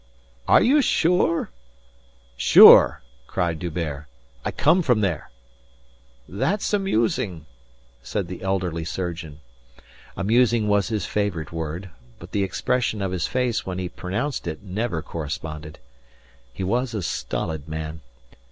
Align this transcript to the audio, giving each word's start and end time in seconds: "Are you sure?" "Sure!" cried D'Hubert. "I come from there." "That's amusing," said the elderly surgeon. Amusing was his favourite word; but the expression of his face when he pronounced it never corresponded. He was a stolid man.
"Are 0.47 0.63
you 0.63 0.81
sure?" 0.81 1.51
"Sure!" 2.35 3.03
cried 3.27 3.59
D'Hubert. 3.59 4.07
"I 4.43 4.49
come 4.49 4.81
from 4.81 5.01
there." 5.01 5.29
"That's 6.27 6.73
amusing," 6.73 7.45
said 8.01 8.27
the 8.27 8.41
elderly 8.41 8.83
surgeon. 8.83 9.41
Amusing 10.17 10.67
was 10.67 10.87
his 10.87 11.05
favourite 11.05 11.51
word; 11.51 11.91
but 12.17 12.31
the 12.31 12.41
expression 12.41 12.99
of 13.03 13.11
his 13.11 13.27
face 13.27 13.63
when 13.63 13.77
he 13.77 13.89
pronounced 13.89 14.47
it 14.47 14.63
never 14.63 15.03
corresponded. 15.03 15.77
He 16.51 16.63
was 16.63 16.95
a 16.95 17.03
stolid 17.03 17.67
man. 17.67 18.01